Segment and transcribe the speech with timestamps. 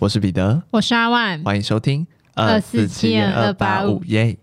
[0.00, 4.36] 我是彼得，我是阿万，欢迎收听二四七二八五耶。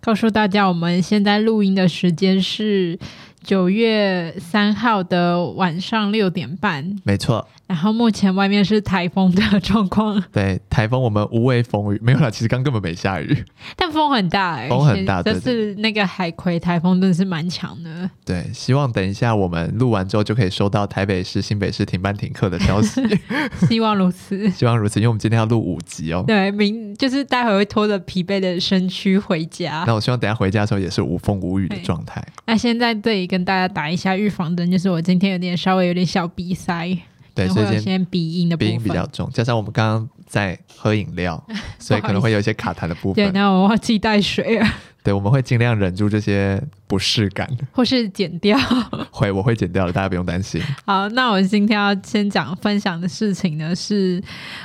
[0.00, 2.98] 告诉大家，我们现在录音的时间是
[3.42, 7.46] 九月三号的晚上六点半，没错。
[7.66, 13.44] 然后目前外面是台风的状况， 对，台风我们无畏风雨没有啦，其实刚根本没下雨，
[13.74, 18.10] 但风很大风很大，这是那个海葵台风，真的是蛮强的。
[18.24, 23.00] 对，希望等一下我们录完之后就可以收到台北市、新北市停班停课的消息，
[23.66, 26.22] 希望如此， 希望如此，因为我们今天要录五集哦。
[26.26, 29.84] 对，明就是待会会拖着疲惫的身躯回家。
[29.86, 32.22] 那我希望等下回家的时候也是无风无雨的状态。
[32.46, 36.96] 那现在这里跟大家打一下预防针，就是我今天有点稍微有点小鼻塞。
[37.34, 41.40] 对，所以今天鼻音的鼻音比较重，加上我们刚刚在喝饮料，
[41.78, 43.24] 所以可能会有一些卡痰的部分。
[43.24, 44.66] 对，那我忘记带水了。
[45.04, 48.58] 对，我们会尽量忍住这些不适感，或是剪掉。
[49.12, 50.60] 会，我会剪掉的，大家不用担心。
[50.86, 54.20] 好，那我今天要先讲分享的事情呢，是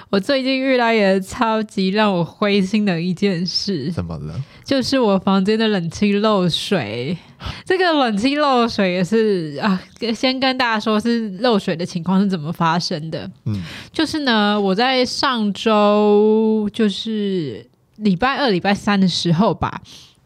[0.09, 3.91] 我最近遇到一个超级让我灰心的一件事。
[3.91, 4.41] 怎么了？
[4.63, 7.15] 就是我房间的冷气漏水。
[7.63, 9.81] 这个冷气漏水也是啊，
[10.13, 13.29] 先跟大家说，是漏水的情况是怎么发生的。
[13.45, 13.61] 嗯，
[13.93, 17.65] 就是呢，我在上周就是
[17.97, 19.81] 礼拜二、礼拜三的时候吧。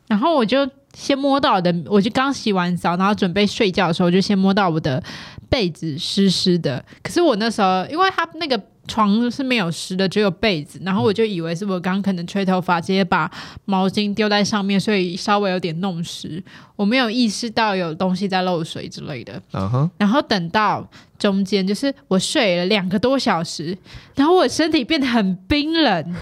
[0.07, 5.01] 然后我就先摸到我的，我就刚洗完澡，然后准备睡觉的时候，就先摸到我的
[5.49, 6.83] 被子湿湿的。
[7.01, 13.31] 可是我那时候，因为他那个床是没有湿的，只有被子，然后我就以为是我刚可能吹头发，直接把
[13.65, 16.43] 毛巾丢在上面，所以稍微有点弄湿。
[16.75, 19.41] 我没有意识到有东西在漏水之类的。
[19.51, 19.89] Uh huh.
[19.97, 20.85] 然后等到
[21.17, 23.77] 中间，就是我睡了两个多小时，
[24.15, 26.13] 然后我身体变得很冰冷，然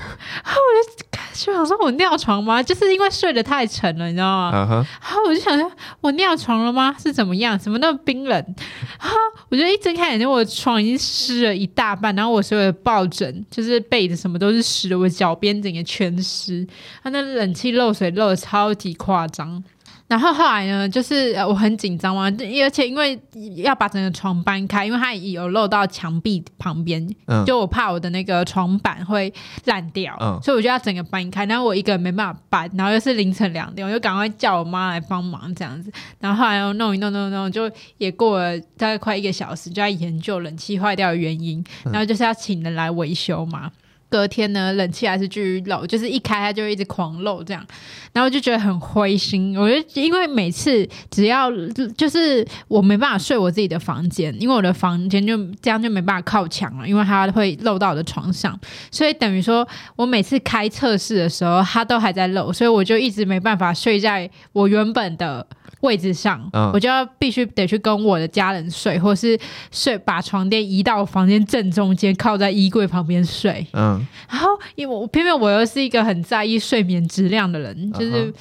[0.43, 1.07] 后我就
[1.43, 2.61] 就想说我尿床吗？
[2.61, 4.85] 就是因为睡得太沉了，你知道吗？Uh huh.
[5.01, 6.95] 然后我就想说我尿床了吗？
[7.01, 7.57] 是怎么样？
[7.57, 8.55] 怎么那么冰冷？
[8.99, 9.17] 然后
[9.49, 16.67] 我就一睁开眼睛，我的床已经湿了一大半，然后我所有的抱枕、就是被子什么都是湿的，我脚边整个全湿。
[17.01, 19.63] 它那冷气漏水漏的超级夸张。
[20.11, 23.17] 然后后来呢，就是我很紧张嘛，而且因为
[23.63, 29.33] 要把整个床搬开，因为它有漏到墙壁旁边，嗯、就我怕我的那个床板会
[29.63, 31.45] 烂掉，嗯、所以我就要整个搬开。
[31.45, 35.89] 然后我一个人没办法搬，然后又是凌晨两点，我就赶快叫我妈来帮忙这样子。
[36.19, 43.71] 然后后来又弄一弄弄弄，就也过了大概快一个小时，就在研究冷气坏掉的原因，然后就是要请人来维修嘛。
[44.11, 47.65] 隔天呢，冷气还是继续漏，就是一开它就一直狂漏这样，
[48.11, 49.57] 然后就觉得很灰心。
[49.57, 51.49] 我觉得因为每次只要
[51.97, 58.59] 就是我没办法睡我自己的房间，因为我的房间就这样就没办法靠墙了，因为它会漏到我的床上，
[58.91, 65.47] 所以等于说我每次开测试的时候，它都还在漏，所以我就一直没办法睡在我原本的
[65.81, 69.39] 位置上，嗯、我就要必须得去跟我的家人睡，或是
[69.71, 73.65] 睡把床垫移到我房间正中间，靠在衣柜旁边睡。
[73.73, 78.33] 嗯，然后因为我偏偏我又是一个很在意睡眠质量的人，就是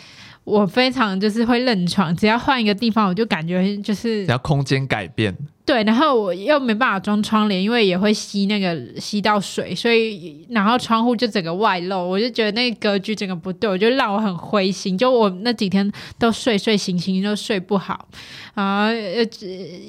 [0.50, 5.36] 我非常就是会认床，只要换一个地方，我就感觉就是只要空间改变。
[5.64, 15.88] 对，然后我又没办法装窗帘，因为也会吸那个吸到水，所以然后窗户就整个外露，我就觉得那个格局整个不对，我就让我很灰心，就我那几天
[16.18, 18.08] 都睡睡醒醒都睡不好，
[18.54, 18.90] 啊，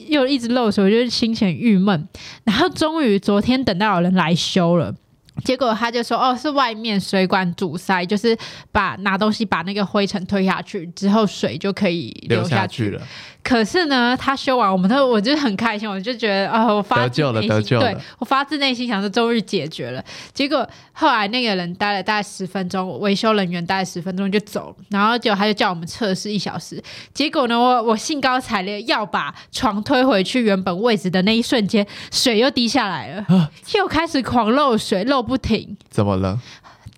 [0.07, 2.07] 又一直漏水，我就心情郁闷。
[2.43, 4.93] 然后终于昨天等到有人来修了。
[5.44, 8.38] 结果他就说：“哦，是外面水管阻塞，就是
[8.72, 13.08] 把拿东西把那个灰尘推下去之后，水就可以流下去，流下去了。
[13.44, 17.79] 可是呢，他修完，我们都我就很开心，我就觉得啊、哦，我发自内心。
[17.79, 20.03] 对，我发自内心想说，终于解决了。
[20.34, 26.81] 结果后来那个人待了大概十分钟，维修人员待了十分钟就走了，然后结果他就叫我们测试一小时。
[27.13, 35.75] 结果呢，我我兴高采烈要把床推回去原本位置的那一瞬间，水又滴下来了，啊、又开始狂漏水，漏不停。
[35.90, 36.40] 怎么了？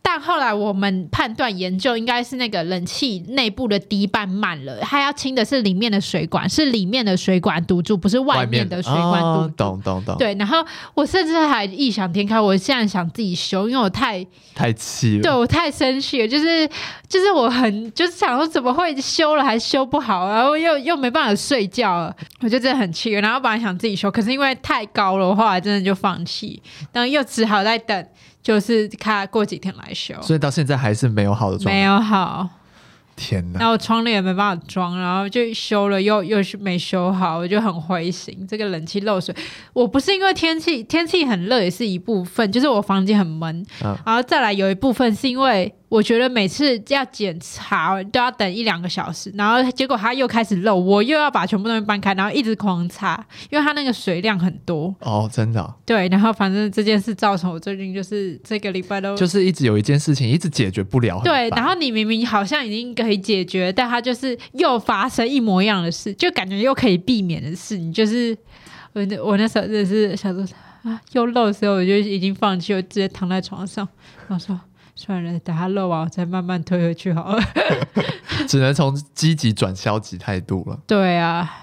[0.06, 9.54] 但后来我们判断研究，应该是那个冷气内部的滴瓣满了，它要清的是里面的水管，是里面的水管堵住，不是外面的水管堵住。
[9.56, 10.18] 懂懂懂。
[10.18, 10.63] 对，然后
[10.94, 14.24] 我甚至还异想天开，我现在想自己修，因为我太
[14.54, 16.69] 太气了，对我太生气了，就是
[17.07, 23.10] 就是我很就是想说怎么会修了还修不好，然后又又没办法睡觉了，我就真的很气。
[23.12, 26.62] 然后本来想自己修，可是因为太高了，我后来真的就放弃，
[26.92, 28.06] 然后又只好在等。
[28.44, 31.72] 就是看过几天来修，所以到现在还是没有好的状态。
[31.72, 32.50] 没有好，
[33.16, 33.60] 天哪！
[33.60, 38.45] 然后窗帘也没办法装，然后就修了又又是没修好，我就很灰心。
[38.45, 39.34] 这个冷气漏水，
[39.72, 43.66] 我不是因为天气天气很热，也是一部分，就是我房间很闷。
[43.81, 54.95] 嗯、然后再来有一部分是因为我觉得每次要检查都要等一两个小时，然后结果它又开始漏，我又要把全部东西搬开，然后一直狂擦，因为它那个水量很多。
[55.01, 55.72] 哦，真的、哦。
[55.86, 61.22] 对，然后反正这件事造成我最近就是这个礼拜都就是一直有一件事情一直解决不了。
[61.24, 68.36] 对，然后你明明好像已经可以解决，但它就是又发生一模一样的事，就感觉又可以避免的事，你就是
[68.94, 70.44] 我我那时候真的是想说
[70.81, 73.88] 啊，又漏的时候我就已经放弃，我直接躺在床上，
[74.28, 74.60] 然后说。
[74.95, 77.44] 算了，等他漏完，我再慢慢推回去好了。
[78.48, 80.80] 只能从积极转消极态度了。
[80.88, 81.60] 对啊。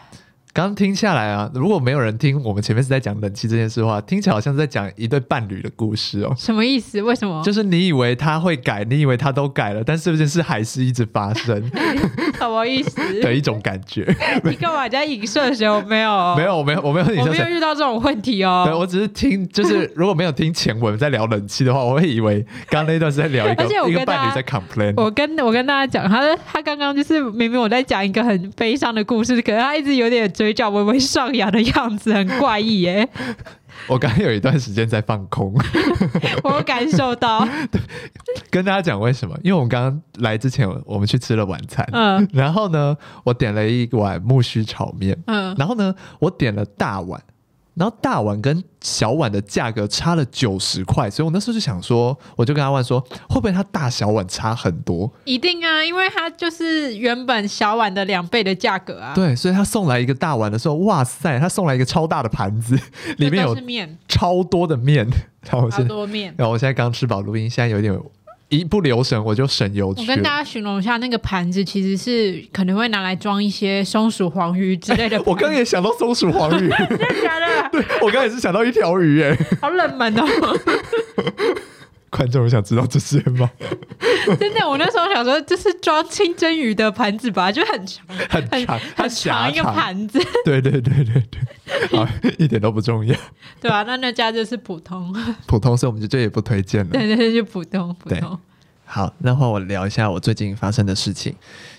[0.52, 6.34] 刚听下来啊，如果没有人听我们前面是在讲冷气这件事的话，听起来好像是在讲一对伴侣的故事哦。
[6.36, 7.00] 什么意思？
[7.00, 7.40] 为什么？
[7.44, 11.70] 就是你以为他会改，你以为他都改了，但是这件事还是一直发生。
[12.40, 13.20] 什么意思？
[13.20, 14.04] 的一种感觉。
[14.42, 15.68] 你干嘛在影射谁？
[15.70, 17.28] 我没有，没有，我没有，我没有影射谁。
[17.28, 18.64] 我没有遇到这种问题哦。
[18.66, 24.94] 对，我只是听，就是如果没有听前文在聊冷气的话，我会以为刚刚那段是在聊一个一个伴侣在 complain。
[24.96, 31.20] 我跟我跟大家讲，他他刚刚就是明明我在讲一个很悲伤的故事，可是他一直有点嘴角微微上。
[31.20, 33.06] 上扬的样子很怪异耶！
[33.86, 35.54] 我刚刚有一段时间在放空，
[36.44, 37.46] 我感受到。
[38.50, 39.36] 跟大家讲为什么？
[39.42, 47.20] 因为我们刚刚来之前，我们去吃了晚餐，嗯，然后呢，我点了一碗木须炒面，嗯，然后呢，我点了大碗。
[47.80, 55.10] 然后大碗跟小碗的价格差了九十块，所以我那时候就想说，我就跟他问说，会不会他大小碗差很多？
[55.24, 59.14] 一定啊，因为他就是原本小碗的两倍的价格啊。
[59.14, 62.78] 对，所以他送来一个大碗的时候，哇塞，他送来一个超大的盘子，
[63.16, 65.08] 里面有面，超多的面，
[65.50, 67.98] 然后我现在多面，然后我现在刚吃饱录音，现在有点。
[68.50, 70.02] 一不留神我就省油去。
[70.02, 75.22] 我跟大家形容一下，那个盘子其实是可能会拿来装一些松鼠黄鱼之类的、 哎。
[75.24, 77.68] 我刚也想到松鼠黄鱼， 真的假的？
[77.72, 80.26] 对，我刚也是想到一条鱼，哎，好冷门哦。
[82.10, 83.48] 观众想知道这些吗？
[84.38, 90.20] 真的，我那时候想说，就是装清蒸鱼的盘子吧，就很长，很长，很长一个盘子。
[90.44, 92.06] 对对对对对，好，
[92.38, 93.16] 一点都不重要。
[93.60, 95.14] 对啊，那那家就是普通，
[95.46, 96.90] 普通，所以我们就这也不推荐了。
[96.90, 98.38] 对对对，就普通普通。
[98.84, 101.32] 好，那换我聊一下我最近发生的事情。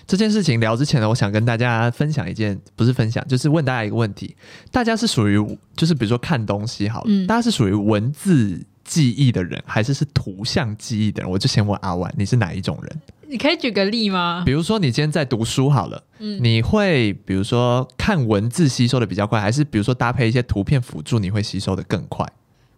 [0.06, 4.34] 这件事情聊之前呢，我想跟大家分享一件，不是分享，就是问大家一个问题：
[4.70, 5.38] 大家是属于，
[5.76, 11.30] 就是比如说看东西好了，嗯，大家是属于文字记忆的人，还是是图像记忆的人？
[11.30, 13.00] 我就先问阿婉，你是哪一种人？
[13.28, 14.42] 你可以举个例吗？
[14.44, 22.26] 比如说你今天在读书好了，嗯，你会比如说看文字吸收的比较快，还是比如说搭配一些图片辅助，你会吸收的更快？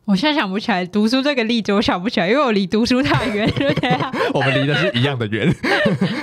[0.04, 3.50] 我现在想不起来读书这个例子，我想不起来，因为我离读书太远
[4.34, 5.50] 我们离的是一样的远。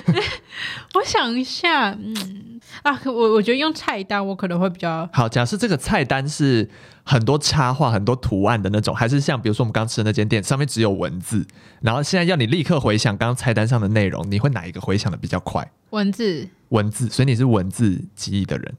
[0.93, 2.50] 我想一下，嗯
[2.83, 5.27] 啊，我我觉得用菜单我可能会比较好。
[5.27, 6.69] 假设这个菜单是
[7.03, 11.45] 很多插画、很多图案的那种，还是像比如说我们刚吃的那间店，上面只有文字，
[11.81, 15.71] 然后现在要你立刻回想刚刚菜单上的内容，你会哪一个回想的比较快？
[15.91, 18.73] 文字，文字，所以你是文字记忆的人。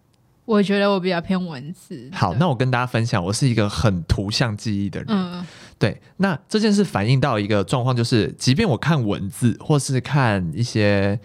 [0.45, 2.11] 我觉得我比较偏文字。
[2.13, 5.07] 好，那我跟大家分享，我是一个很图像记忆的人。
[5.09, 5.47] 嗯，
[5.79, 6.03] 对。
[6.17, 11.21] 那这件事反映到一个状况，就是即便我看文字，或是看一些，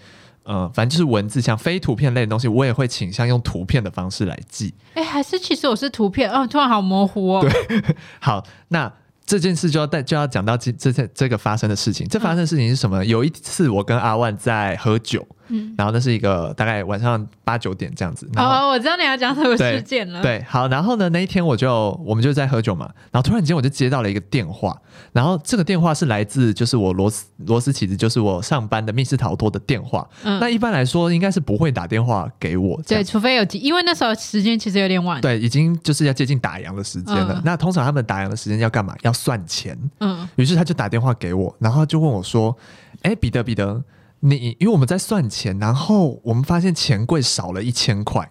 [0.47, 4.73] 呃，反正就是文字，像非图片类的东西，我也会倾向用图片的方式来记。
[4.93, 7.41] 哎、欸，还是其实我是图片，哦，突然好模糊哦。
[7.41, 7.83] 对，
[8.21, 8.91] 好，那
[9.25, 12.07] 这件事就要带就要讲到这这这个发生的事情。
[12.07, 13.03] 这发生的事情是什么？
[13.03, 15.27] 嗯、有一次我跟阿万在喝酒。
[15.49, 18.29] 嗯，然后那是一个大概晚上八九点这样子。
[18.35, 20.21] 哦，我知道你要讲什么事件了。
[20.21, 24.75] 对，好，然后呢，那一天我就我们就在喝酒嘛，然后突然间我就接到了一个电话，
[25.13, 30.07] 然后这个电话是来自就是我罗斯罗斯起子，就是我上班的密室逃脱的电话。
[30.23, 35.21] 嗯，那一般来说应该是不会打电话给我，对，除非有急，因为那时候时间其实有点晚。
[35.21, 37.33] 对，已经就是要接近打烊的时间了。
[37.35, 38.95] 嗯，那通常他们打烊的时间要干嘛？
[39.03, 39.77] 要算钱。
[39.99, 42.55] 嗯，于是他就打电话给我，然后就问我说
[43.03, 43.83] ：“哎，彼得，彼得。”
[44.21, 48.27] 你因为我们在算钱，然后我们发现钱柜少了一千块，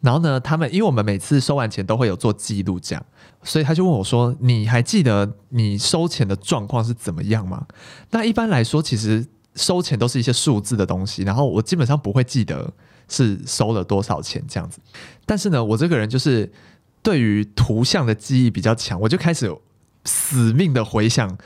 [0.00, 3.04] 然后呢，他们因为我们每次收完钱都会有做记录，这样，
[3.42, 7.66] 所以他就问我说：“你还记得你收钱的状况是怎么样吗？”
[8.10, 9.26] 那一般来说，其实
[9.56, 12.72] 收钱都是一些数字的东西，然后我基本上不会记得
[13.08, 14.78] 是收了多少钱这样子。
[15.26, 16.52] 但是呢，我这个人就是
[17.02, 19.52] 对于图像的记忆比较强，我就开始
[20.04, 21.36] 死命的回想。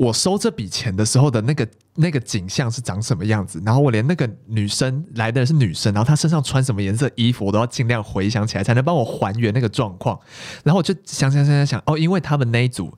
[0.00, 3.60] 我收这笔钱的时候的那个那个景象是长什么样子？
[3.66, 10.18] 然后我连那个女生来的是女生，然后她身上穿什么颜色衣服，我都要尽量回想起来，才能帮我还原那个状况。
[10.64, 12.90] 然后我就想想想想想，哦，因为他们那一组，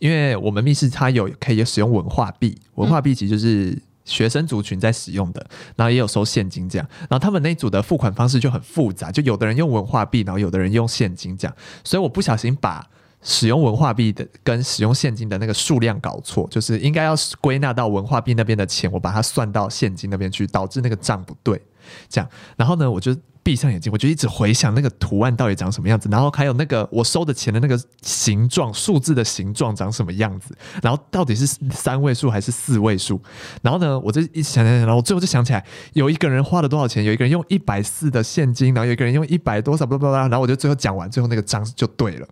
[0.00, 5.46] 因为我们密室它有可以使用文化币，文化币其实就是学生族群在使用的，
[5.76, 6.88] 然后也有收现金这样。
[7.02, 11.56] 然后他们那一组的付款方式就很复杂，就有的人用文化币，然后有的人用现金这样。
[11.84, 12.84] 所以我不小心把。
[13.22, 21.60] 使用文化币的跟使用现金的那个数量搞错，就是应该要归纳到文化币那边的钱，我把它算到现金那边去，导致那个账不对。
[22.08, 33.18] 这样，然后呢，我就闭上眼睛，我就一直回想那个图案到底长什么样子，然后还有那个我收的钱的那个形状，数字的形状长什么样子，然后到底是三位数还是四位数？
[33.62, 42.28] 然后呢，我就一直想想想，然后最后就想起来，有一个人花了多少钱，有一个人用一百四的现金，然后有一个人用一百多少，不不不，然后我就最后讲完，最后那个账就对了。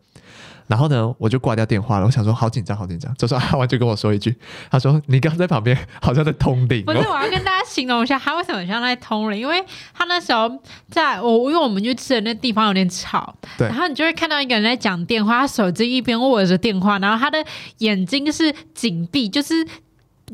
[0.66, 2.06] 然后呢，我就挂掉电话了。
[2.06, 3.14] 我想说，好紧张，好紧张。
[3.16, 4.35] 这时候阿万就跟我说一句
[4.70, 10.50] ：“他说你刚在旁边好像在通灵。”不是，我要跟大家形容一下他为什么像在通灵，因为他那时候
[10.90, 13.68] 在我，因为我们去吃的那地方有点吵，对。
[13.68, 17.38] 然后你就会看到一个人在讲电话，他手机一边握着电话，然后他的
[17.78, 19.66] 眼睛是紧闭，就是。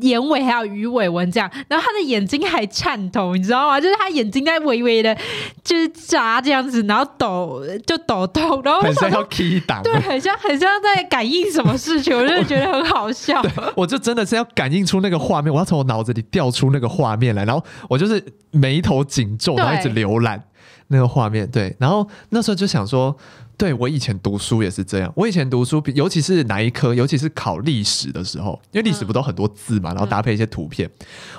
[0.01, 3.79] 眼尾还有鱼尾纹这样，然后他的眼睛还颤抖，你知道吗？
[3.79, 5.15] 就是他眼睛在微微的，
[5.63, 13.41] 就是眨这样子，然后抖就抖动，然后很像要 key 档，对，很像很像在感应什么事情，我就觉得很好笑。
[13.75, 20.43] 我就真的是要感应出那个画面，我要从我脑子里调出那个画面来，然后我就是眉头紧皱，然后一直浏览
[20.87, 21.49] 那个画面。
[21.49, 23.15] 对，然后那时候就想说。
[23.55, 25.13] 对，我以前读书也是这样。
[25.15, 30.89] 我以前读书，尤其是哪一科，尤其是考历史的时候，因为历史不都很多字嘛，然后搭配一些图片。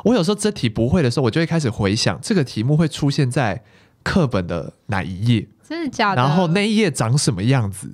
[0.04, 3.62] 我有时候这题不会的时候，我就会开始回想这个题目会出现在
[4.04, 6.22] 课本的哪一页，真的假的？
[6.22, 7.92] 然后那一页长什么样子，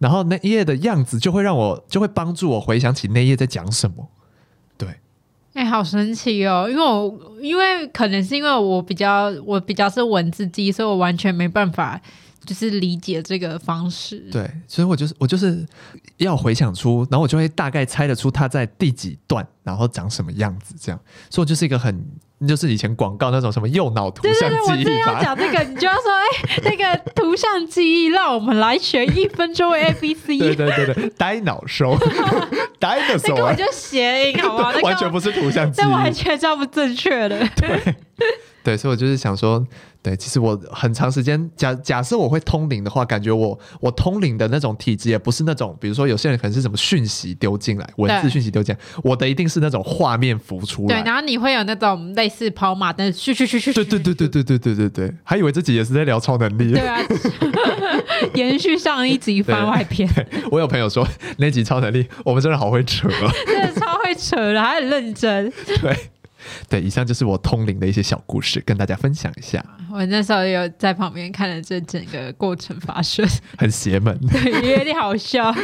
[0.00, 4.08] 然后那一页的样子就会让我就会帮助我回想起那一页在讲什么。
[4.76, 4.88] 对，
[5.54, 6.66] 哎，好神奇哦！
[6.68, 12.00] 因为我因为可能是因为我比较我比较是文字记忆，所以我完全没办法。
[12.46, 15.66] 就是理解这个方式，对，所以我就是我就是
[16.18, 22.04] 要回想出，然后我就会大概猜得出它在第几段，然后长什么样子，这样，所以我就是一个很，
[22.46, 24.74] 就是以前广告那种什么右脑图像记忆法。
[24.74, 30.36] 对对对，我正要讲这个，你就要说，哎，那个图像记忆，让我们来学一分钟 A B C。
[30.38, 31.98] 对对对对，呆脑收，
[32.78, 34.70] 呆的时候，那个就谐音，好不好？
[34.82, 37.38] 完全不是图像记忆，这完全叫不正确的。
[37.56, 37.94] 对。
[38.64, 39.64] 对，所以我就是想说，
[40.02, 51.02] 对，其实我很长时间假假设我会通灵的话，感觉我我通灵的那种体质也不是那种，比如说有些人可能是什么讯息丢进来，文字讯息丢进来，我的一定是那种画面浮出来。
[51.02, 53.70] 对，然后你会有那种类似跑马灯，去去去去。
[53.74, 56.72] 对对对对对对对对对，还以为自己也是在聊超能力。
[56.72, 56.98] 对啊，
[58.32, 60.08] 延续上一集番外篇。
[60.50, 61.06] 我有朋友说
[61.36, 63.06] 那集超能力，我们真的好会扯，
[63.46, 65.52] 真的超会扯的，还很认真。
[65.82, 65.94] 对。
[66.68, 69.64] 对，以上就是我通灵的一些小故事，跟大家分享一下。
[69.92, 73.26] 我那时候有在旁边看了这整个过程发生，
[73.58, 75.54] 很邪门，对，有点好笑。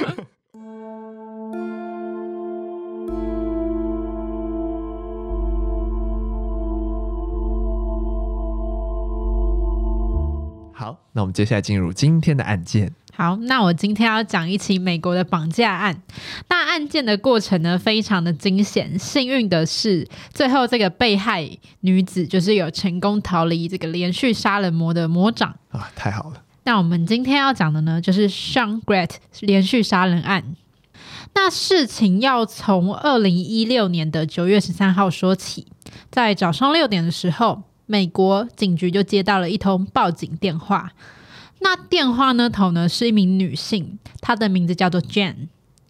[10.73, 12.91] 好，那我们接下来进入今天的案件。
[13.21, 16.03] 好，那我今天要讲一起美国的绑架案。
[16.49, 18.99] 那案件的过程呢，非常的惊险。
[18.99, 21.47] 幸运的是，最后这个被害
[21.81, 26.43] 女子就是有成功逃离这个连续杀人魔的魔掌啊，太好了。
[26.65, 29.11] 那我们今天要讲的呢，就是 Sean Gret
[29.41, 30.57] 连续杀人案。
[31.35, 35.67] 那事情要从二零一六年的九月十三号说起，
[36.11, 40.93] 在早上六点的时候，美国警局就接到了一通报警电话。
[41.61, 45.49] 那电话那头呢，是一名女性，她的名字叫做 Jane。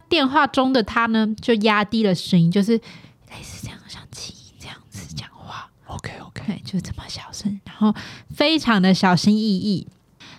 [0.09, 5.71] 电话中的她呢，就压低了声音，就是类似这样像气音这样子讲话。
[5.87, 7.95] OK OK，就这么小声，然后
[8.35, 9.87] 非常的小心翼翼。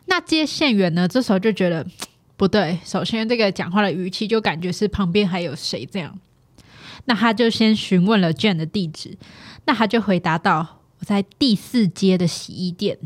[0.06, 1.86] 那接线员呢，这时候就觉得
[2.36, 2.80] 不对。
[2.84, 6.20] 首先，这个讲话的语气就感觉是旁边还有谁这样。
[7.06, 9.18] 那他就先询问了 Jane 的地址，
[9.66, 12.98] 那他就回答道：“我在第四街的洗衣店。”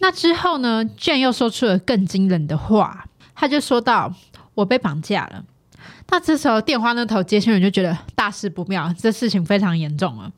[0.00, 4.12] 那之后呢，Jane 又说出了更惊人的话，他就说道
[4.54, 5.44] ：“我被绑架了。”
[6.08, 10.32] 那这时候电话那头接线员就觉得大事不妙，这事情非常严重了。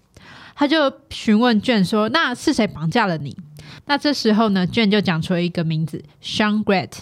[0.54, 3.36] 他就询问卷说：“那是谁绑架了你？”
[3.86, 6.92] 那这时候呢卷就讲出了一个名字：Sean Gret。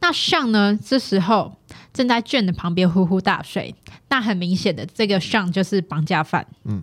[0.00, 1.56] 那 Sean 呢，这时候
[1.92, 3.74] 正在卷的旁边呼呼大睡。
[4.08, 6.46] 那很明显的，这个 Sean 就是绑架犯。
[6.64, 6.82] 嗯。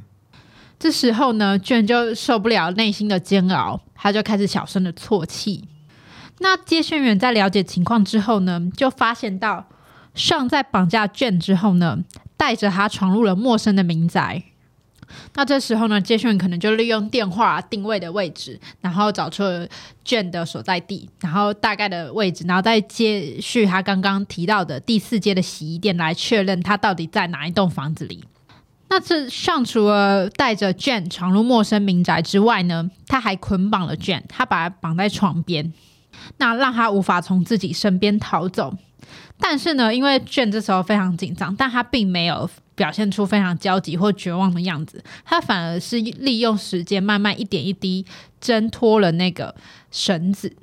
[0.80, 5.66] 这时候呢卷就受不了内心的煎熬，他就开始小声的啜泣。
[6.40, 9.68] 那接线员在了解情况之后呢，就发现到
[10.14, 12.00] 尚在绑架卷之后呢，
[12.38, 14.44] 带着他闯入了陌生的民宅。
[15.34, 19.68] 那这时候呢，接线员可能就利用电话定位的位置，然后找出了
[20.06, 28.24] Jane 的所在地，然后大概的位置，然后再接续他刚刚提到的第四街的洗衣店来确认他到底在哪一栋房子里。
[28.90, 35.74] 那这上除了带着 Jane 闯入陌生民宅之外呢，他还捆绑了 Jane，他把他绑在床边，
[36.38, 38.74] 那让他无法从自己身边逃走。
[39.40, 48.06] 但是呢，因为卷这时候非常紧张，但他并没有表现出非常焦急或绝望的样子，他反而是利用时间慢慢一点一滴
[48.42, 49.54] 挣脱了那个
[49.92, 50.56] 绳子。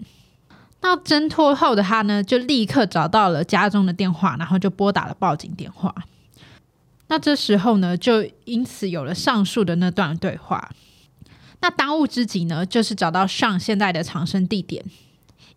[0.80, 5.94] 那挣脱后的他呢，就立刻找到了家中的电话，然后就拨打了报警电话。
[7.14, 10.72] 那这时候呢，就因此有了上述的那段对话。
[11.60, 14.84] 那当务之急呢，就是找到上现在的藏身地点，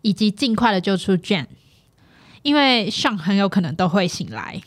[0.02, 1.46] 以及尽快的救出 Jane，
[2.42, 4.62] 因为上很有可能都会醒来。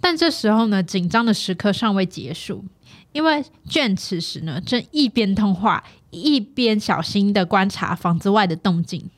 [0.00, 2.64] 但这时候呢，紧张的时刻尚未结束，
[3.10, 9.10] 因为 Jane 此时呢，正一边通话，一边小心的观察房子外的动静。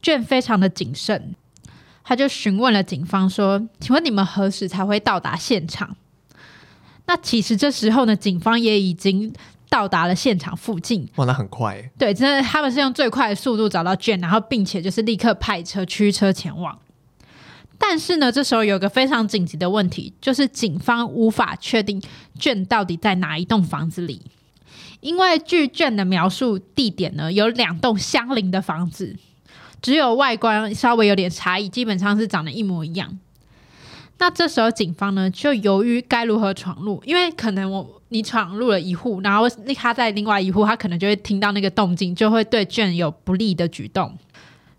[0.00, 1.34] Jane 非常的谨慎，
[2.04, 5.96] 他就询问了警方说：“请问你们何时才会到达现场？”
[7.06, 9.32] 那其实这时候呢，警方也已经
[9.68, 11.08] 到达了现场附近。
[11.16, 11.90] 哇，那很快。
[11.96, 16.78] 对，真的，他们是用最快的速度找到 Jane，然后并且就是立刻派车驱车前往。
[17.78, 22.02] 但是呢，这时候有个非常紧急的问题，就是警方无法确定
[22.40, 24.22] Jane 到底在哪一栋房子里，
[25.00, 29.14] 因为据 Jane 的描述，地点呢有两栋相邻的房子，
[29.82, 33.18] 只有外观稍微有点差异，基本上是长得一模一样。
[34.18, 39.46] 那这时候警方呢就犹豫该如何闯入，因为可能我你闯入了一户，然后
[39.76, 44.16] 他在另外一户，他可能就会听到那个动静，就会对卷有不利的举动。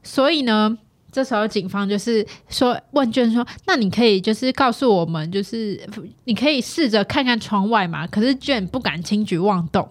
[0.01, 0.75] 所以呢，
[1.11, 5.87] 这时候警方就是说问卷说：“那你可以就是告诉我们，就是
[6.23, 9.87] 你可以试着看看窗外嘛？”可是卷不敢轻举妄动，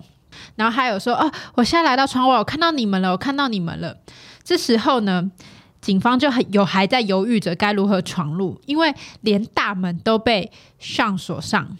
[0.56, 3.96] 然后还有说：“哦，我现在来到窗外，我看到你们了，我看到你们了。”
[4.42, 5.30] 这时候呢。
[5.80, 11.76] 警方就很有还在犹豫着该如何闯入，因为连大门都被上锁上，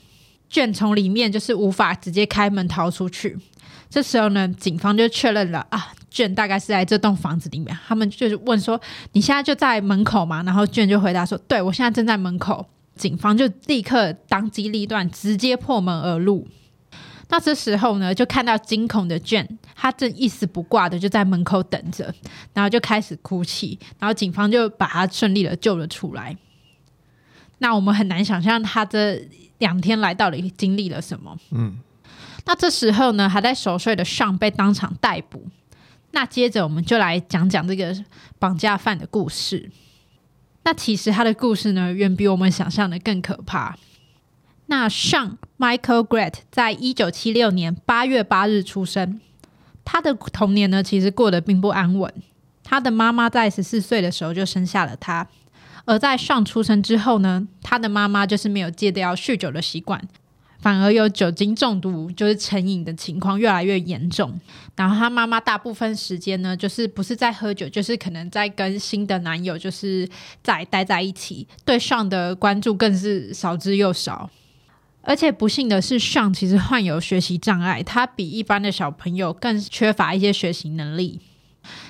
[0.48, 3.36] 卷从里面就是无法直接开门逃出去。
[3.88, 7.76] 这时候呢，警方就确认了啊，卷大概是在这栋房子里面。
[7.86, 8.80] 他们就是问说
[9.12, 16.48] ：“你现在就在门口吗？”然后卷就回答说：“对，我现在正在门口。”警方就立刻当机立断，直接破门而入。
[17.28, 22.14] 那这时候呢，就看到惊恐的 Jane，他正一丝不挂的就在门口等着，
[22.54, 26.36] 然后就开始哭泣，然后警方就把他顺利的救了出来。
[27.58, 31.36] 那我们很难想象他这两天来到底经历了什么。
[31.50, 31.78] 嗯，
[32.44, 35.48] 那这时候呢，还在熟睡的上被当场逮捕。
[36.12, 37.94] 那接着我们就来讲讲这个
[38.38, 39.70] 绑架犯的故事。
[40.62, 43.76] 那其实他的故事呢，远比我们想象的更可怕。
[44.66, 49.20] 那上 Michael Grant 在一九七六年八月八日出生。
[49.84, 52.12] 他的童年呢，其实过得并不安稳。
[52.64, 55.28] 他的妈妈在十四岁的时候就生下了他，
[55.84, 60.02] 而在上出生之后呢，他的妈妈就是没有戒掉酗酒的习惯，
[60.58, 64.40] 反而有酒精中毒，就是成瘾的情况越来越严重。
[64.74, 70.08] 然后他妈妈大部分时间呢，就是不是在喝酒，就是可能在跟新的男友就是
[70.42, 74.28] 在待在一起，对上的关注更是少之又少。
[75.06, 81.20] 而且不幸的是上其实患有学习障碍，他比一般的小朋友更缺乏一些学习能力。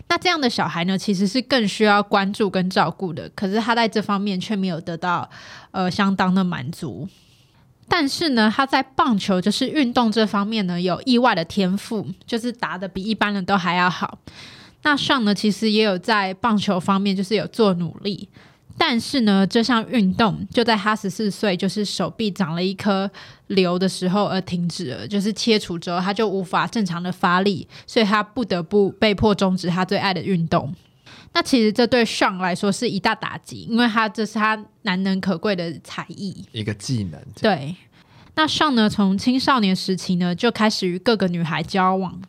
[0.08, 3.28] 那这样的小孩呢，其实是更需要关注跟照顾的。
[3.34, 5.28] 可是他在这方面却没有得到
[5.70, 7.08] 呃相当的满足。
[7.88, 14.18] 但是呢，他在棒球就是运动这方面呢，有意外的天赋，就是打得比一般人都还要好。
[14.82, 18.28] 那上呢，其实也有在棒球方面就是有做努力。
[18.78, 23.10] 但是呢，这项运动就在他十四岁，就是手臂长了一颗
[23.48, 25.08] 瘤的时候而停止了。
[25.08, 30.74] 就是切除之后，他就无法正常的发力，所以他不得不被迫终止他最爱的运动。
[31.32, 37.20] 那其实这对 Sean 来说是一大打击，因为他这是他难能可贵的才艺，一个技能。
[37.40, 37.74] 对，
[38.34, 42.20] 那 Sean 呢，从青少年时期呢，就开始与各个女孩交往。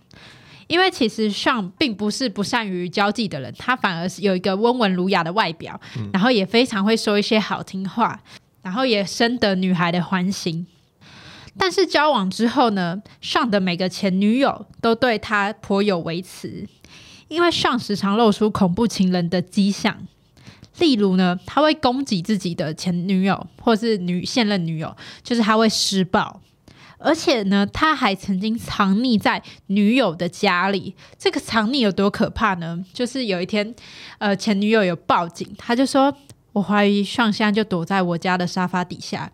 [0.67, 8.21] 因为其实 Sean 并不是不善于交际的人，他反而是有一个温文儒雅的外表，嗯，然后也非常会说一些好听话，
[8.61, 10.67] 然后也深得女孩的欢心。
[11.57, 16.67] 但是交往之后呢，Sean 的每个前女友都对他颇有微词，
[17.29, 20.05] 因为 Sean 时常露出恐怖情人的迹象，
[20.79, 26.41] 例如呢，他会攻击自己的前女友或是女现任女友，就是他会施暴。
[26.99, 30.95] 而且呢，他还曾经藏匿在女友的家里。
[31.17, 32.83] 这个藏匿有多可怕呢？
[32.93, 33.75] 就是有一天，
[34.17, 36.15] 呃，前女友有报警，他就说
[36.53, 39.31] ：“我怀疑上香就躲在我家的沙发底下。”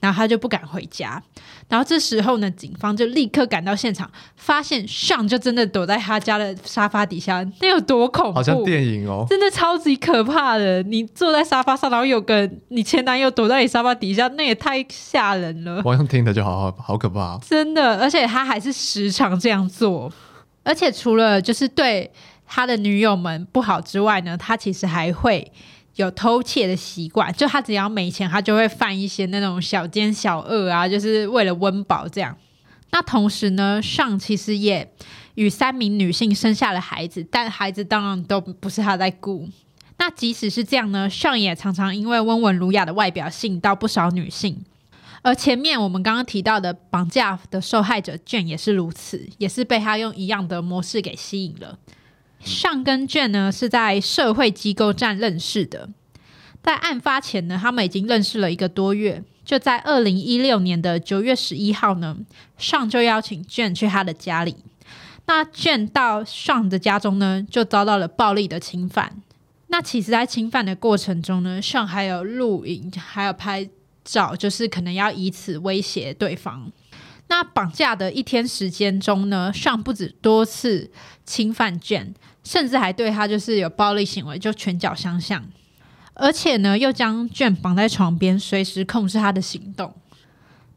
[0.00, 1.22] 然后他就不敢回家。
[1.68, 7.44] 然后这时候呢，警方就立刻赶到现场，发现 Sean 就真的躲在他家的沙发底下。
[7.60, 8.34] 那有多恐怖？
[8.34, 10.82] 好像电影哦，真的超级可怕的。
[10.84, 15.82] 你坐在沙发上，然后有个你前男友躲在你沙发底下，那也太吓人了。
[15.84, 17.38] 我用听的就好好好可怕。
[17.38, 20.12] 真的，而且他还是时常这样做。
[20.62, 22.10] 而且除了就是对
[22.44, 25.52] 他的女友们不好之外呢，他其实还会
[25.96, 32.36] 有偷窃的习惯，就他只要没钱，他就会犯一些那种小奸小恶啊，就是为了温饱这样。
[32.92, 34.90] 那同时呢，尚其实也
[35.34, 39.48] 与三名女性生下了孩子，但孩子当然都不是他在顾。
[39.98, 44.64] 那即使是这样呢，尚也常常因为温文儒雅的外表吸引到不少女性。
[45.22, 51.78] 而前面我们刚刚提到的绑架的受害者卷也是如此，也是被他用一样的模式给吸引了。
[52.40, 55.88] 上跟卷呢是在社会机构站认识的，
[56.62, 59.22] 在案发前呢，他们已经认识了一个多月。
[59.44, 62.16] 就在二零一六年的九月十一号呢，
[62.58, 64.56] 上就邀请卷去他的家里。
[65.26, 69.22] 那卷到上的家中呢，就遭到了暴力的侵犯。
[69.68, 73.68] 那其实，在侵犯的过程中呢，上还有录影，还有拍
[74.04, 76.70] 照，就是可能要以此威胁对方。
[77.28, 80.90] 那绑架的一天时间中呢，尚不止多次
[81.24, 85.44] 侵犯卷，甚至还对他就是有暴力行为，就拳脚相向。
[86.14, 89.92] 而且呢，又将卷绑在床边，随时控制他的行动。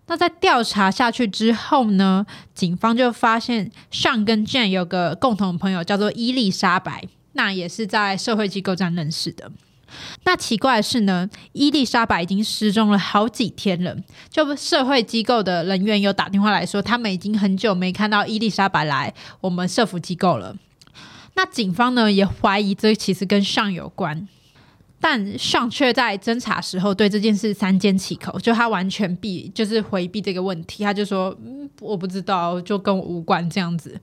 [0.07, 9.51] 那在调查下去之后呢，警方就发现尚跟卷有个共同朋友，叫做伊丽莎白，那也是在社会机构站认识的。
[10.23, 13.95] 那奇怪的是呢，伊丽莎白已经失踪了好几天了。
[14.29, 20.55] 就社会机构的人员有打电话来说，他们已经很久没看到伊丽莎白来我们社福机构了。
[21.35, 24.27] 那警方呢也怀疑这其实跟尚有关。
[25.01, 30.83] 但尚却在侦查时候对这件事三缄其口，就他完全避，就是回避这个问题。
[30.83, 31.33] 他就说：“，
[31.79, 33.97] 我不知道，就跟我无关这样子。”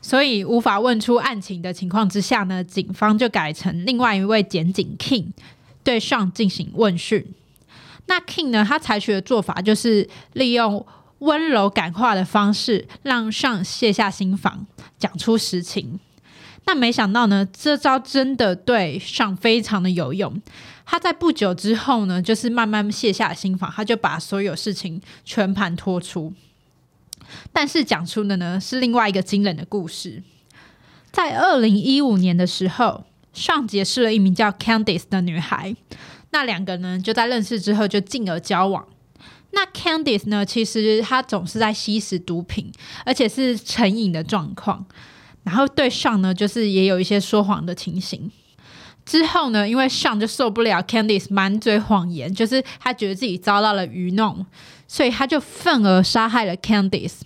[0.00, 5.26] 所以无法问出案情的情况之下呢，警方就改成另外一位检警 King
[5.82, 7.26] 对尚进行问讯。
[8.06, 10.86] 那 King 呢，他采取的做法就是利用
[11.18, 14.66] 温柔感化的方式，让尚卸下心防，
[14.98, 15.98] 讲出实情。
[16.64, 20.40] 但没想到呢，这招真的对尚非常的有用。
[20.86, 26.32] 他在不久之后呢，就是慢慢卸下心防，他就把所有事情全盘托出。
[27.52, 30.22] 但是讲出的呢，是另外一个惊人的故事。
[31.10, 35.74] 在二零一五年的时候，尚结识了一名叫 Candice 的女孩。
[36.30, 38.86] 那两个呢，就在认识之后就进而交往。
[39.52, 42.70] 那 Candice 呢，其实她总是在吸食毒品，
[43.06, 44.84] 而且是成瘾的状况。
[45.44, 48.30] 然后对尚呢，就是也有一些说谎的情形。
[49.06, 54.44] 之后呢，因为尚就受不了 Candice 满嘴谎言，就是他觉得自己遭到了愚弄，
[54.88, 57.20] 所以他就愤而杀害了 Candice。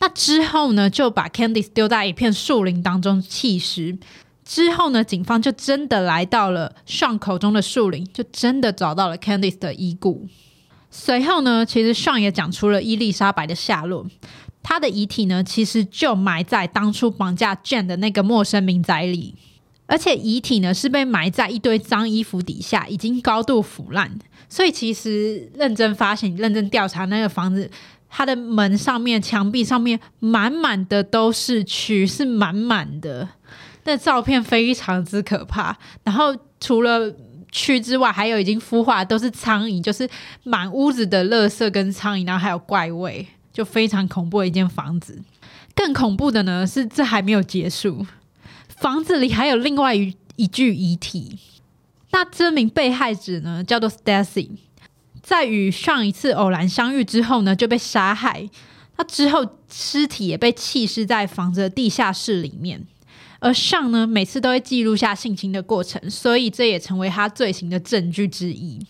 [0.00, 3.96] 那之后呢，就把 Candice 丢在一片树林当中弃尸。
[4.44, 10.26] 之后呢，警方就真的来到了尚口中的树林，就真的找到了 Candice 的遗骨。
[10.90, 14.04] 随后呢，其实尚也讲出了伊丽莎白的下落。
[14.62, 19.34] 她的遗体呢，其实就埋在当初绑架 Jane 的那个陌生民宅里，
[19.86, 24.10] 而且遗体呢是被埋在一堆脏衣服底下，已经高度腐烂。
[24.48, 27.70] 所以其实认真发现、认真调查那个房子，
[28.08, 33.28] 它的门上面、墙壁上面满满的都是蛆，是满满的。
[33.84, 35.76] 那照片非常之可怕。
[36.04, 37.12] 然后除了
[37.52, 40.08] 蛆之外，还有已经孵化都是苍蝇，就是
[40.44, 43.26] 满屋子的垃圾跟苍蝇，然后还有怪味。
[43.52, 45.20] 就非常恐怖的一间房子，
[45.74, 48.06] 更恐怖的呢是这还没有结束，
[48.82, 51.38] 房子里还有另外一一具遗体。
[52.10, 54.50] 那这名被害者呢叫做 Stacy，
[55.22, 58.50] 在与上一次偶然相遇之后呢就被杀害，
[58.96, 62.84] 那之后尸体也被弃尸在房子的地下室里面。
[63.38, 68.84] 而尚呢每次都会记录下性侵的过程，所以这也成为他罪行的证据之一。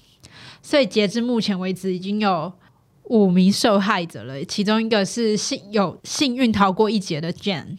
[0.63, 2.51] 所以截至目前为止，已经有。
[3.07, 7.77] 五名受害者了，其中一个是幸有幸运逃过一劫的 Jane。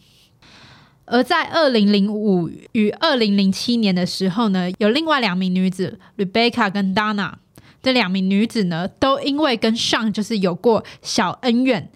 [1.06, 7.32] 而在二零零五与二零零七年的时候呢，有另外两名女子 Rebecca 跟 Donna，
[7.82, 11.90] 这两名女子呢，都因为跟尚就是有过小恩怨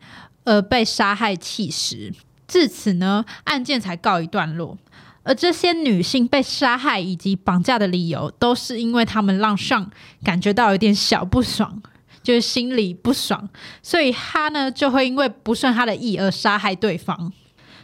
[0.44, 2.12] 而被杀害弃尸。
[2.46, 4.76] 至此呢，案件才告一段落。
[5.22, 9.90] 而这些女性被杀害以及绑架的理由，都是因为她们让尚
[10.24, 11.82] 感觉到有点小不爽。
[12.20, 13.48] 就是心里不爽，
[13.82, 17.32] 所以他呢就会因为不顺他的意而杀害对方，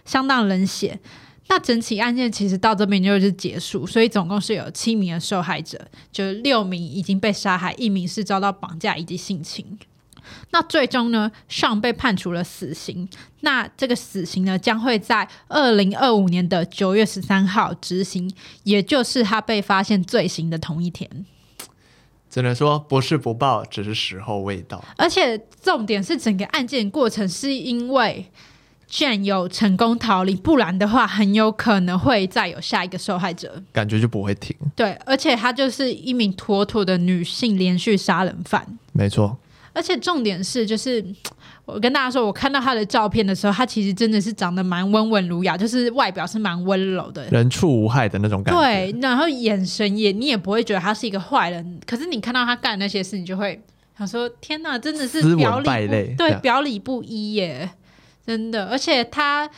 [0.05, 0.99] 相当冷血。
[1.49, 5.79] 那整起案件其实到这边就是结束，所以总共是有七名的受害者，
[6.11, 9.79] 就六名已经被杀害，一名是遭到绑架以及性侵。
[10.53, 13.07] 那最终呢，尚被判处了死刑。
[13.40, 21.27] 那这个死刑呢，将会在二零二五年的九月十三号执行，也就是他被发现罪行的同一天。
[22.31, 24.83] 只能说不是不报，只是时候未到。
[24.97, 28.27] 而且重点是整个案件过程是因为
[28.94, 34.54] Jane 有成功逃离，不然的话，很有可能会再有下一个受害者，感觉就不会停。
[34.76, 38.64] 对，而且她就是一名妥妥的女性连续杀人犯。
[38.92, 39.37] 没错，
[39.72, 41.04] 而且重点是，就是
[41.64, 48.61] 我跟大家说，我看到她的照片的时候，她其实真的是长得蛮温文儒雅，就是外表是蛮温柔的，人畜无害的那种感觉。
[48.61, 51.80] 对，然后眼神也，你也不会觉得她是一个坏人。
[51.85, 53.61] 可是你看到她干那些事，你就会
[53.98, 55.68] 想说：天哪，真的是表里
[56.16, 57.68] 对，表里不一耶。
[58.27, 59.49] 真的，而且他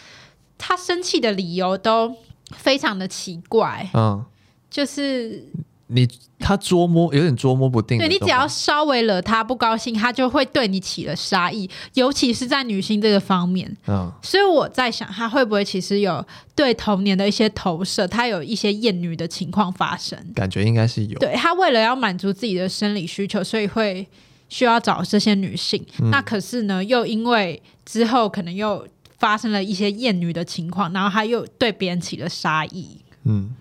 [0.58, 2.14] 他生气的理由都
[2.56, 4.24] 非常的奇怪，嗯，
[4.68, 5.44] 就是
[5.86, 6.08] 你
[6.40, 16.26] 他捉摸有点捉摸不定，对，你只要稍微惹他不高兴，他就会对你起了杀意，尤其是在女性这个方面，嗯，所以我在想，他会不会其实有
[16.56, 24.08] 对童年的一些投射，他有一些厌女的情况发生，感觉应该是有，对，他为了要满足自己的生理需求，所以会。
[24.48, 28.86] 需要找这些女性，嗯、那可是呢，又因为之后可能又
[29.18, 33.00] 发生了一些厌女的情况，然后他又对别人起了杀意。
[33.24, 33.54] 嗯，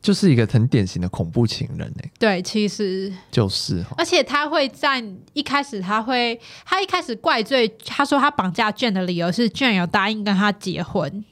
[0.00, 2.02] 就是一个很典型的恐怖情人呢。
[2.18, 11.24] 对，其实就是，而且他会在一开始，他会他一开始怪罪，他说他绑架 Jane 的理由是 Jane 有答应跟他结婚，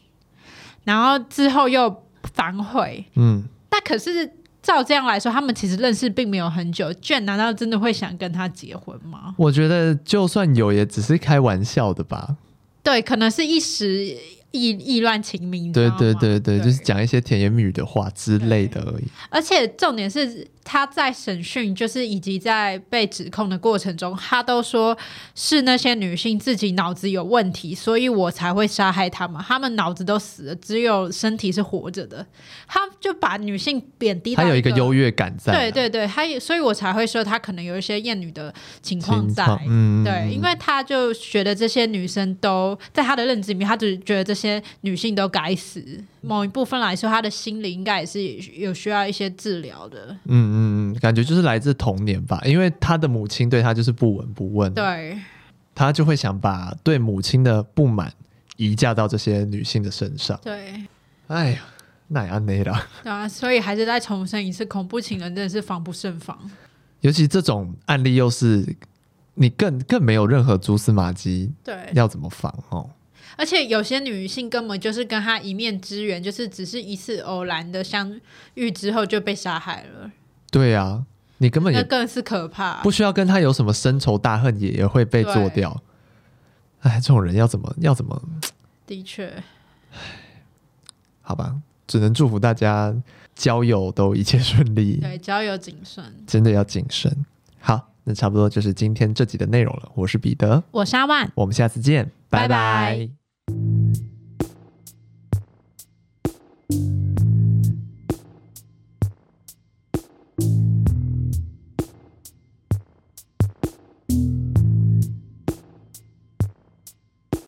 [0.84, 3.06] 然后之后又反悔。
[3.14, 4.34] 嗯，那可是。
[4.70, 6.92] 照这样来说，他们其实认识并没有很久。
[6.94, 9.34] Jane 难道真的会想跟他结婚吗？
[9.36, 12.36] 我觉得就算有，也只是开玩笑的吧。
[12.84, 14.16] 对，可能是一时。
[14.52, 19.04] 意意乱情迷，对对对对，对就是讲一些甜言蜜语的话之类的而已。
[19.28, 24.96] 而且重点是他在审讯，就是以及在被指控的过程中，他都说
[25.34, 29.40] 是那些女性自己脑子有问题，所以我才会杀害他们。
[29.46, 32.26] 他们脑子都死了，只有身体是活着的。
[32.66, 35.52] 他就把女性贬低，他有一个优越感在。
[35.52, 39.44] 对对对，他也所以，我才会说他可能有一些厌女的情况在。
[39.68, 44.50] 嗯，对，因为他就觉得这些女生都在他的认知里面，他只觉得这些。
[44.50, 45.84] 些女性都该死，
[46.22, 48.22] 某一部分来说，她的心理应该也是
[48.58, 50.16] 有需要一些治疗的。
[50.24, 50.54] 嗯嗯
[50.94, 55.18] 嗯，感觉就是来自童年吧，因为她的母亲对她就是不闻不问，对，
[55.74, 58.10] 她就会想把对母亲的不满
[58.56, 60.40] 移嫁到这些女性的身上。
[60.42, 60.86] 对，
[61.26, 61.60] 哎呀，
[62.08, 62.88] 那也内了。
[63.02, 66.50] 对啊，所以还是再重申一次，恐怖情人真的是防不胜防。
[67.02, 68.74] 尤其这种案例，又是
[69.34, 72.88] 你更更没有任何蛛丝马迹，对，要怎么防哦？
[73.36, 78.20] 而且有些女性根本就是跟他一面之缘，就是只是一次偶然的相
[78.54, 80.10] 遇之后就被杀害了。
[80.50, 81.04] 对啊，
[81.38, 85.82] 你根本也那更是可怕，不需要跟他有什么深仇大恨，也也会被做掉。
[86.80, 88.20] 哎，这种人要怎么要怎么？
[88.86, 89.42] 的确，
[91.22, 92.94] 好吧，只能祝福大家
[93.34, 94.96] 交友都一切顺利。
[94.96, 97.24] 对，交友谨慎，真的要谨慎。
[97.60, 99.92] 好，那差不多就是今天这集的内容了。
[99.94, 102.48] 我是彼得，我是阿万，我们下次见，拜拜。
[102.48, 103.19] 拜拜。